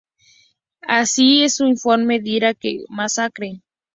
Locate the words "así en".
0.87-1.51